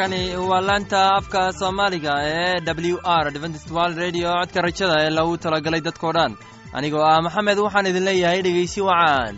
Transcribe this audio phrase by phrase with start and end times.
[0.00, 2.60] halkani waa laanta afka soomaaliga ee
[2.92, 4.28] w r dventstwal radio.
[4.40, 6.32] Codka rajada ee lagu talagalay dadkoo dhan.
[6.76, 9.34] Anigoo ah maxamed waxaan idin leeyahay dhegaysi wacaan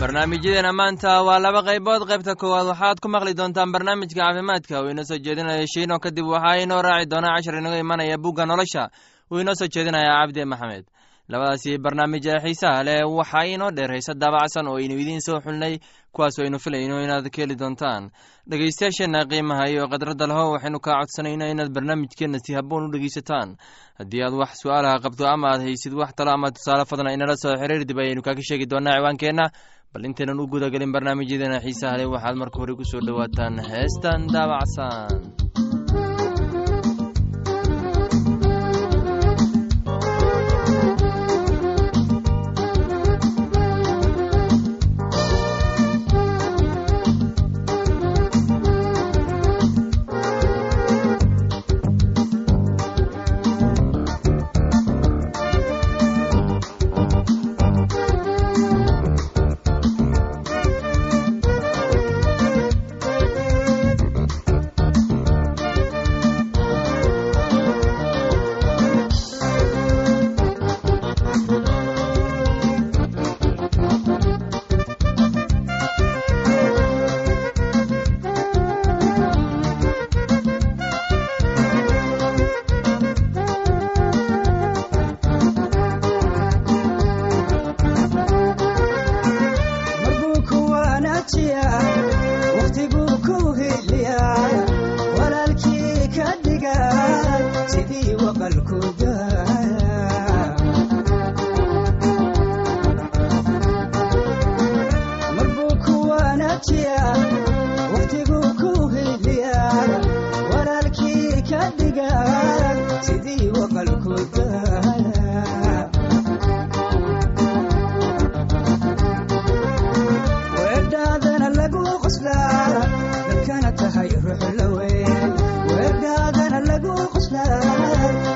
[0.00, 2.02] barnaamijyadeena maanta waa laba qaybood.
[2.10, 4.82] Qaybta koowaad waxaad ku maqli doontaan barnaamijka caafimaadka.
[4.82, 8.88] Uu inoo soo jeedinaya shiino kadib waxaa inoo raaci doonaa cashar inaga imanaya bugga nolosha.
[9.30, 10.84] Uu inoo soo jeedinaya cabdi maxamed
[11.32, 15.78] labadaasi barnaamij ee xiisaha leh waxaa inoo dheer hayse daabacsan oo aynu idiin soo xulnay
[16.14, 18.10] kuwaas aynu filayno inaad ka heli doontaan.
[18.50, 23.56] Dhegaystayaasheenna qiimaha iyo khadradda leho waxaynu kaa codsanayna inaad barnaamijkeenna si habboon u dhegaysataan.
[23.98, 27.56] Haddii aad wax su'aalaha qabto ama aad haysid wax talo ama tusaale fadna inala soo
[27.60, 29.46] xiriir dib ayaynu kaaga sheegi doonaa ciwaankeenna.
[29.92, 35.73] Bal intaynan u gudagelin barnaamijyadeena xiisaha leh waxaad marka hore ku soo dhowaataan heestan daabacsan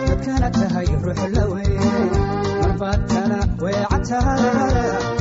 [0.08, 1.64] dadkana tahay ruux lawe
[2.60, 4.36] marbaad kala weecataa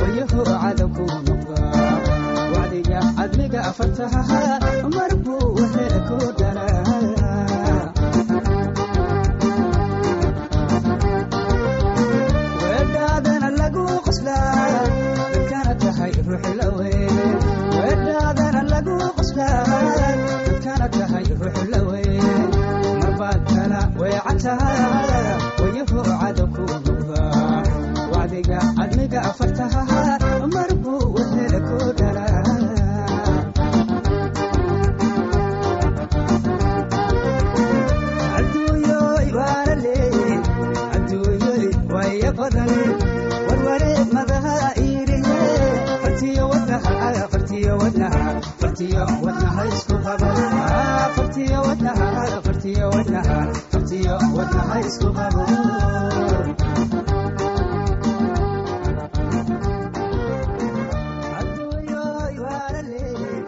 [0.00, 1.60] wayaho cadowku noqda
[2.54, 4.57] wacdiga cadmiga afartaha.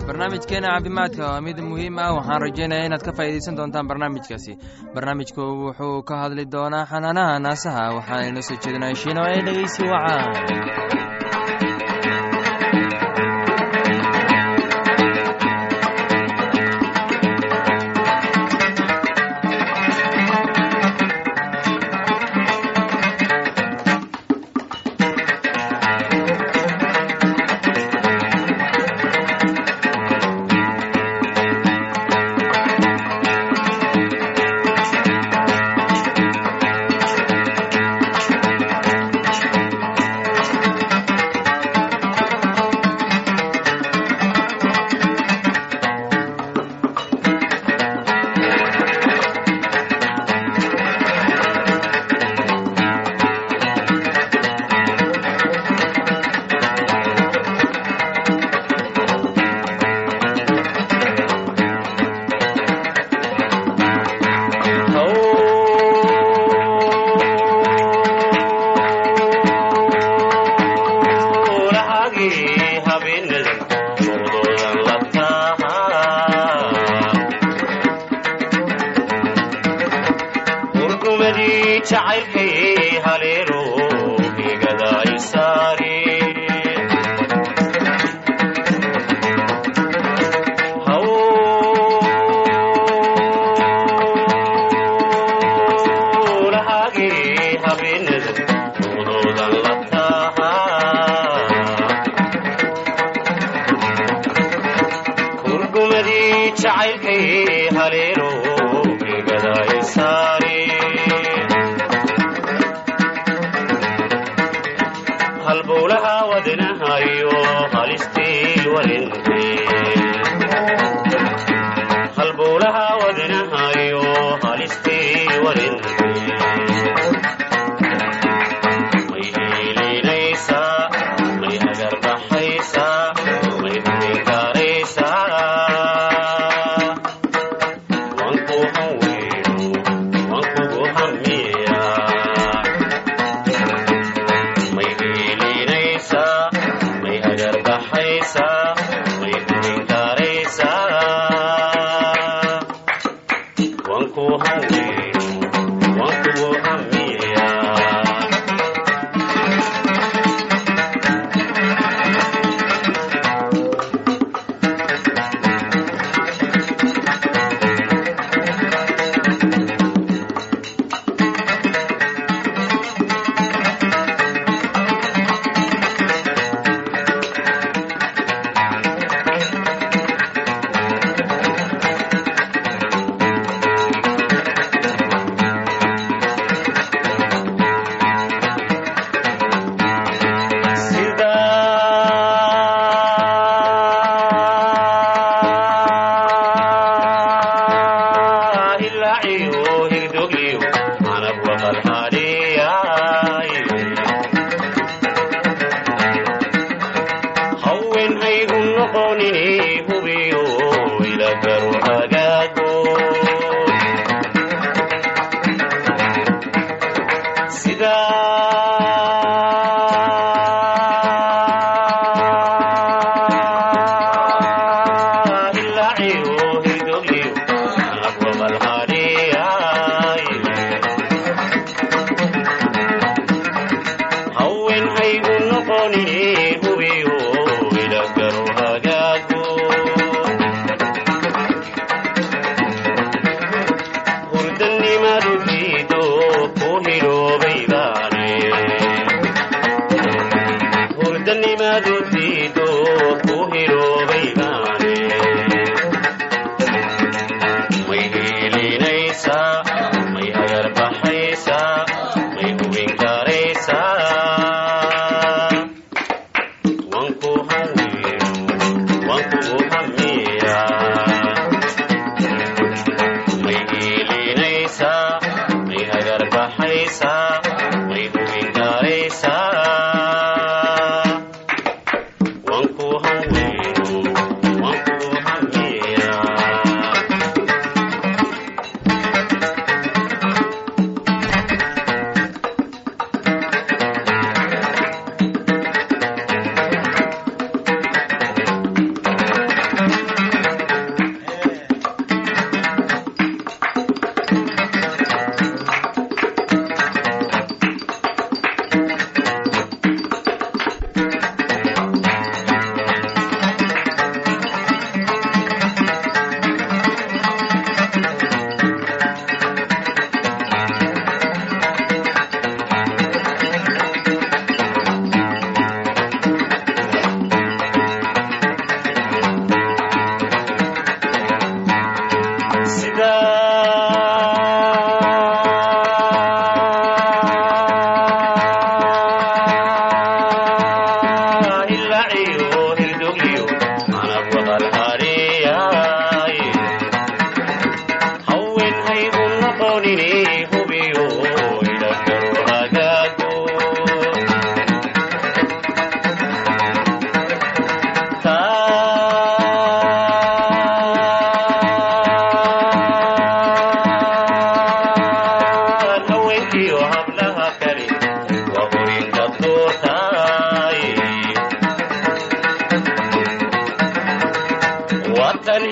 [0.06, 2.12] Barnaamijkeena caafimaadka waa mid muhiim ah.
[2.16, 4.53] Waxaan rajaynaya inaad ka faa'iidaysan doontaan barnaamijkaasi
[4.94, 7.84] barnaamijku wuxuu ka hadli doonaa xanaanaha naasaha.
[7.97, 11.19] Waxaana inoo soo jeedinaya shiino ee dhegeysi wacaan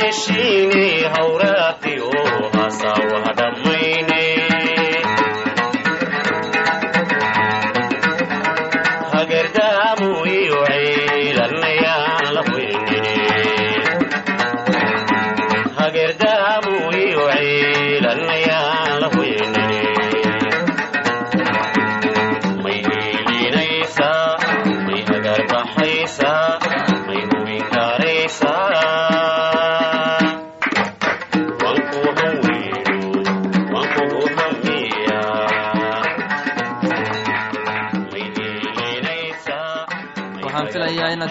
[0.09, 0.88] نشینه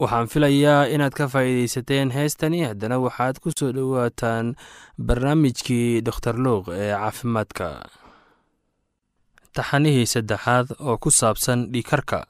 [0.00, 2.64] waxaan filayaa inaad ka faa'iidaysateen heestani.
[2.68, 4.54] Haddana waxaad ku soo dhowaataan
[5.06, 7.66] barnaamijkii doktor luuq ee caafimaadka.
[9.56, 12.20] Taxanihii saddexaad oo ku saabsan dhiikarka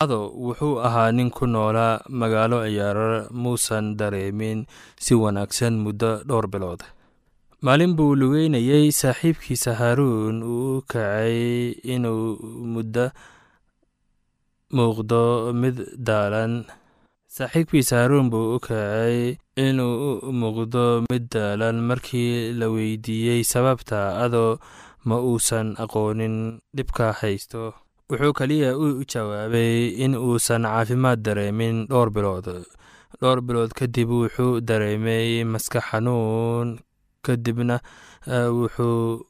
[0.00, 4.64] ado wuxuu ahaa nin ku noolaa magaalo ciyaarar muusan dareemin
[5.04, 6.80] si wanaagsan muddo dhowr bilood.
[7.64, 10.42] Maalin buu lugeynayey saaxiibkiisa haaruun.
[10.42, 12.36] Uu u kacay inuu
[12.74, 13.04] muddo
[14.76, 15.76] muuqdo mid
[16.08, 16.64] daalan.
[17.36, 19.36] Saaxiibkiisa haaruun buu u kacay
[19.66, 19.96] inuu
[20.28, 24.58] u muuqdo mid daalan markii la weydiiyey sababta adoo
[25.08, 26.36] ma uusan aqoonin
[26.76, 27.62] dhibka haysto.
[28.10, 32.46] Wuxuu keliya u jawaabay in uusan caafimaad dareemin dhowr bilood.
[33.20, 36.68] Dhowr bilood kadib wuxuu dareemay maskax xanuun.
[37.24, 37.76] Kadibna
[38.58, 39.24] wuxuu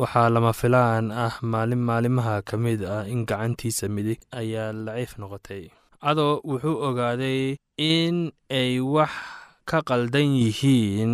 [0.00, 5.64] waxaa lama filaan ah maalin maalimaha ka mid ah in gacantiisa midig ayaa laciif noqotay.
[6.08, 8.16] Adoo wuxuu ogaaday in
[8.60, 9.12] ay wax
[9.70, 11.12] ka qaldan yihiin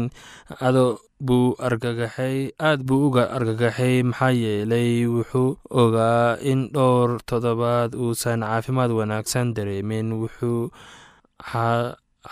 [0.66, 5.50] ado buu argagaxay aad buu uga argagaxay maxaa yeelay wuxuu
[5.82, 10.06] ogaa in dhowr toddobaad uusan caafimaad wanaagsan dareemin.
[10.22, 10.60] Wuxuu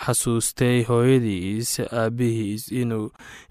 [0.03, 3.07] xasuustay hooyadiis aabbihiis inuu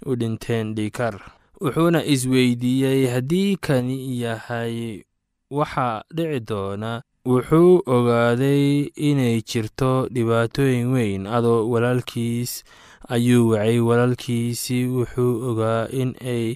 [0.09, 1.15] u dhinteen dhiikar
[1.61, 5.03] wuxuuna isweydiiyey haddii kani yahay
[5.51, 11.27] waxa dhici doona wuxuu ogaaday inay jirto dhibaatooyin weyn.
[11.27, 12.63] Adoo walaalkiis
[13.09, 13.79] ayuu wacay.
[13.79, 16.55] Walaalkiisi wuxuu ogaa in ay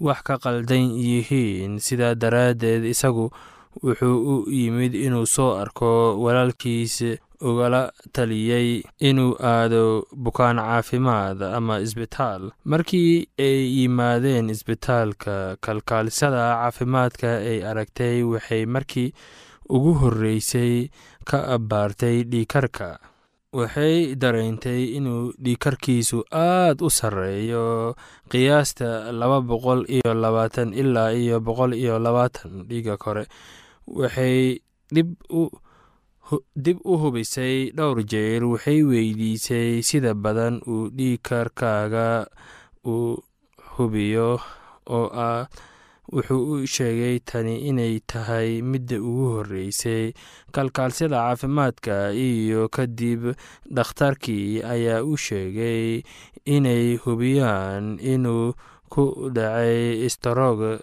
[0.00, 1.78] wax ka qaldan yihiin.
[1.78, 3.30] Sidaa daraaddeed isagu
[3.84, 5.88] wuxuu u yimid inuu soo arko
[6.24, 6.96] walaalkiis
[7.48, 7.82] ugala
[8.12, 9.82] taliyey inuu aado
[10.24, 12.50] bukaan caafimaad ama isbitaal.
[12.64, 19.12] Markii ay yimaadeen isbitaalka kalkaalisada caafimaadka ay aragtay waxay markii
[19.70, 20.88] ugu horreysay
[21.28, 22.88] ka abbaartay dhiikarka
[23.58, 27.94] waxay dareentay inuu dhiikarkiisu aad u sarreeyo
[28.30, 33.24] qiyaasta laba boqol iyo labaatan ilaa iyo boqol iyo labaatan dhiiga kore
[34.00, 34.60] waxay
[35.40, 35.42] u
[36.64, 42.26] dib u hubisay dhowr jeer waxay weydiisay sida badan uu dhiikarkaaga
[42.84, 43.16] uu
[43.76, 44.30] hubiyo
[44.96, 45.48] oo ah
[46.12, 50.12] wuxuu u sheegay tani inay tahay midda ugu horreysay.
[50.52, 53.22] Kalkaalsyada caafimaadka iyo kadib
[53.76, 56.00] dhakhtarkii ayaa u sheegay
[56.44, 58.52] inay hubiyaan inuu
[58.92, 60.80] ku dhacay istaroog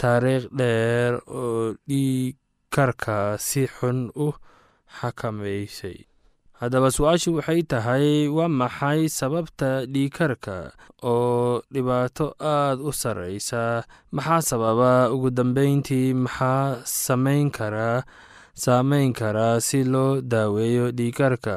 [0.00, 4.28] taariikh dheer oo dhiikarka si xun u
[4.98, 5.98] xakamaysay.
[6.60, 10.56] Haddaba su'aashu waxay tahay waa maxay sababta dhiikarka
[11.12, 13.62] oo dhibaato aad u sarreysa?
[14.16, 14.92] Maxaa sababa?
[15.14, 18.02] Ugu dambeyntii maxaa samayn karaa
[18.62, 21.54] saameyn karaa si loo daaweeyo dhiikarka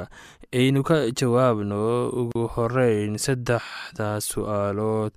[0.60, 1.81] aynu ka jawaabno.
[2.21, 5.12] Ugu horeyn saddexda su'aalood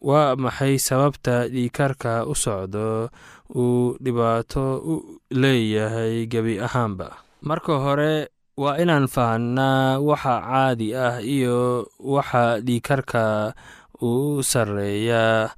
[0.00, 3.10] waa maxay sababta dhiikarka u socdo
[3.54, 4.94] uu dhibaato u
[5.30, 7.08] leeyahay gebi ahaanba?
[7.42, 13.54] Marka hore waa inaan fahnaa waxa caadi ah iyo waxa dhiikarka
[14.02, 15.50] u sarreeya.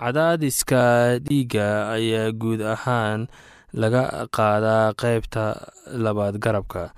[0.00, 3.28] Cadaadiska dhiigga ayaa guud ahaan
[3.76, 5.44] laga qaadaa qaybta
[6.04, 6.90] labaad garabka.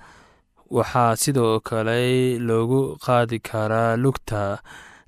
[0.71, 4.63] Waxaa sidoo kale loogu qaadi karaa lugta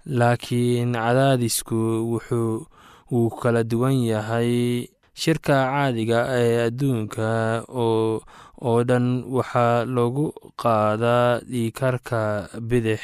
[0.06, 1.76] laakiin cadaadisku
[2.12, 2.66] wuxuu
[3.12, 7.28] wuu kala duwan yahay shirka caadiga ee adduunka
[7.70, 10.26] oo dhan waxaa loogu
[10.62, 12.22] qaadaa dhiikarka
[12.70, 13.02] bidix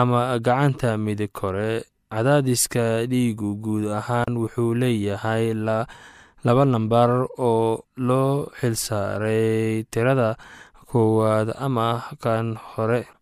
[0.00, 1.84] ama gacanta midig kore.
[2.12, 5.54] Cadaadiska dhiigu guud ahaan wuxuu leeyahay
[6.44, 7.10] laba lambar
[7.48, 10.36] oo loo xilsaaray tirada
[10.90, 11.88] koowaad ama
[12.22, 13.00] kan hore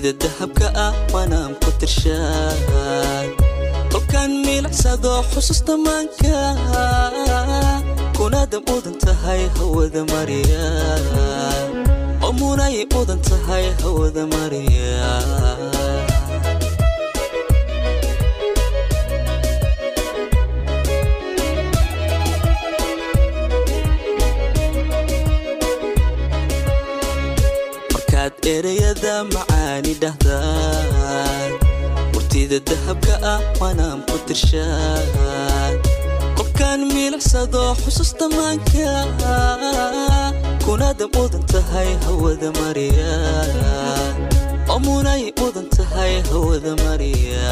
[0.00, 3.28] murtida dahabka ah waanaan ku tirshaan
[3.92, 6.56] kolkaan miilicsado xusuusta maanka
[8.16, 10.64] kunaada mudan tahay hawada mariya
[12.24, 15.04] oo munay mudan tahay hawada mariya
[28.54, 31.50] erayada macaani dhahdaan.
[32.12, 35.74] Murtida dahabka ah waanaan ku tirshaan.
[36.38, 38.90] Kolkaan miilicsado xusuusta maanka
[40.64, 43.12] kunaada mudan tahay hawada mariya
[44.72, 47.48] oo munay mudan tahay hawada mariya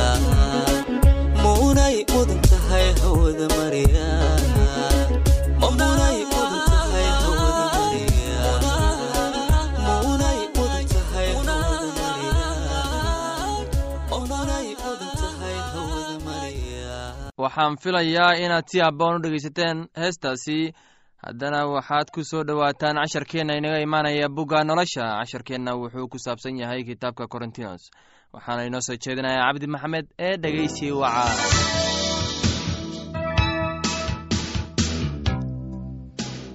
[1.43, 4.09] munay mudan tahay hawada mariya
[17.49, 20.59] waxaan filayaa inaad si habboon u dhegaysateen heestaasi.
[21.25, 25.05] Haddana waxaad ku soo dhowaataan casharkeenna inaga imaanaya bugga nolosha.
[25.21, 27.83] Casharkeenna wuxuu ku saabsan yahay kitaabka korintinos
[28.35, 31.98] waxaana inoo soo jeedinayaa cabdi maxamed ee dhegaysi wacaa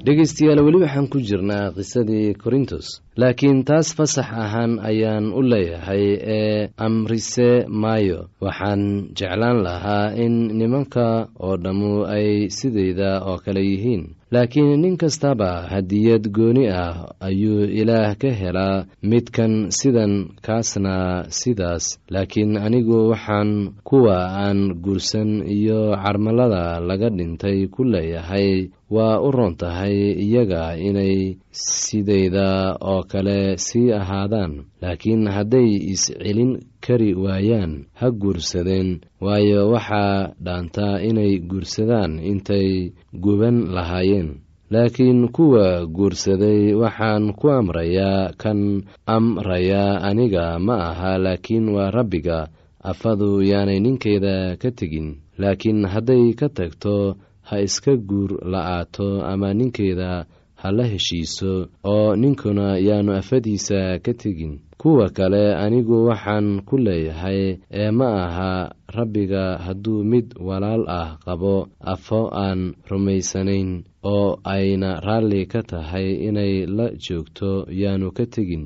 [0.05, 2.87] dhegaystayaal weli waxaan ku jirnaa qisadii korintos.
[3.21, 6.05] Laakiin taas fasax ahaan ayaan u leeyahay
[6.37, 7.49] ee amrise
[7.81, 8.19] maayo.
[8.43, 8.81] Waxaan
[9.17, 11.07] jeclaan lahaa in nimanka
[11.39, 14.03] oo dhammu ay sidayda oo kale yihiin
[14.34, 20.13] laakiin nin kastaba hadiyad gooni ah ayuu ilaah ka helaa midkan sidan
[20.46, 20.96] kaasna
[21.39, 21.86] sidaas.
[22.13, 23.52] Laakiin anigu waxaan
[23.88, 31.38] kuwa aan guursan iyo carmalada laga dhintay ku leeyahay waa u roon tahay iyaga inay
[31.52, 32.48] sidayda
[32.82, 34.54] oo kale sii ahaadaan.
[34.82, 36.52] Laakiin hadday is-celin
[36.86, 38.89] kari waayaan ha guursadeen.
[39.24, 42.91] Waayo waxaa dhaantaa inay guursadaan intay
[43.24, 44.30] guban lahaayeen.
[44.74, 48.60] Laakiin kuwa guursaday waxaan ku amrayaa kan
[49.06, 52.39] amrayaa aniga ma aha laakiin waa rabbiga.
[52.84, 55.22] Afadu yaanay ninkeeda ka tegin.
[55.41, 57.15] Laakiin hadday ka tagto
[57.48, 60.26] ha iska guur la'aato ama ninkeeda
[60.63, 64.60] ha la heshiiso oo ninkuna yaanu afadiisa ka tegin.
[64.78, 68.52] Kuwa kale anigu waxaan ku leeyahay ee ma aha
[68.97, 76.65] rabbiga hadduu mid walaal ah qabo afo aan rumaysanayn oo ayna raalli ka tahay inay
[76.78, 78.65] la joogto yaanu ka tegin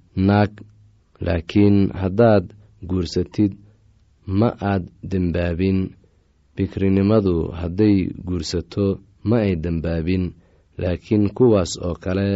[0.15, 0.51] naag
[1.25, 2.45] laakiin haddaad
[2.89, 3.51] guursatid
[4.39, 5.79] ma aad dembaabin.
[6.55, 7.95] Bikrinimadu hadday
[8.27, 10.23] guursato ma ay dembaabin.
[10.81, 12.27] Laakiin kuwaas oo kale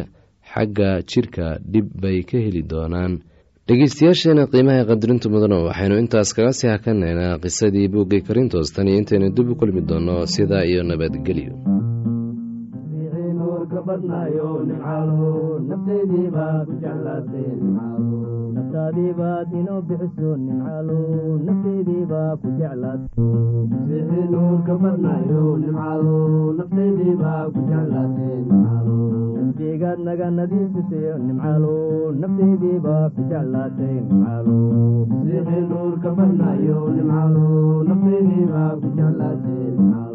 [0.51, 3.13] xagga jidhka dhib bay ka heli doonaan.
[3.67, 8.69] Dhegeystayaasheena qiimaha qadarinta mudano waxaynu intaas kaga sii hakanaynaa qisadii buuggay karintoos.
[8.73, 11.53] Tan iyo intaynu dib u kulmi doonno sidaa iyo nabadgelyo
[18.55, 20.97] naftaadiibaad inoo bixiso nimcaalo
[21.45, 22.97] nafteediibaa ku naga
[24.97, 26.17] nadiifisayo nimcaalo
[26.57, 28.37] nafteediibaa ku jeclaatay
[30.05, 31.73] naga najaysayo nimcaalo
[32.21, 34.57] nafteediibaa ku jeclaatay nimcaalo
[35.27, 37.45] jannadaad nasid nimcaalo
[37.89, 40.14] nafteediibaa ku jeclaatay nimcaalo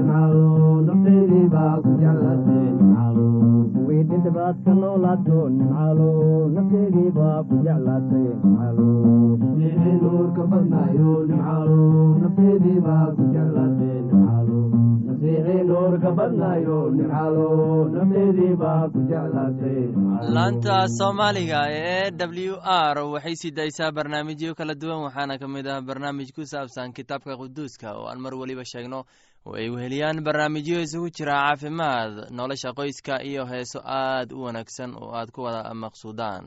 [20.35, 22.11] laanta soomaaliga ee
[22.49, 22.55] w
[22.93, 27.37] r waxay sii daysaa barnaamijyo kala duwan waxaana ka mid ah barnaamij ku saabsan kitaabka
[27.41, 28.99] quduuska oo aan mar weliba sheegno
[29.47, 35.11] oo ay weheliyaan barnaamijyo isugu jira caafimaad nolosha qoyska iyo heeso aad u wanaagsan oo
[35.19, 36.45] aad ku wada maqsuudaan.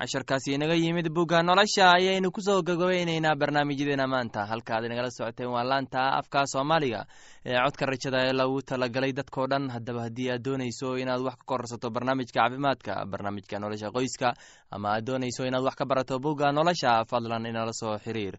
[0.00, 4.46] Casharkaasi inaga yimid bugga nolosha ayaynu ku soo gagabeyneynaa barnaamijyadeena maanta.
[4.46, 7.04] Halkaad inagala socoteen waa laanta afka soomaaliga
[7.44, 9.68] ee codka rajada ee lagu talagalay dadkao dhan.
[9.74, 14.32] Haddaba haddii aad doonayso inaad wax ka kororsato barnaamijka caafimaadka barnaamijka nolosha qoyska
[14.70, 18.38] ama aad doonayso inaad wax ka barato bugga nolosha fadlan inala soo xiriir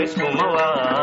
[0.00, 0.99] udgoon riskuma waayo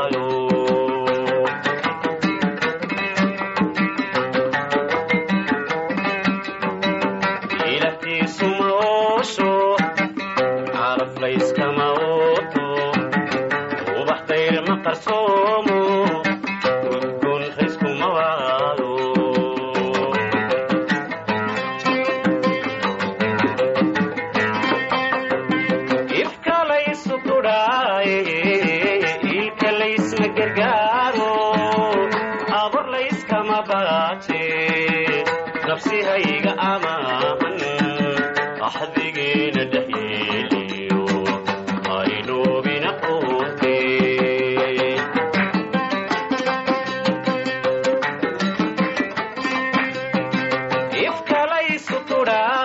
[51.98, 52.57] laysu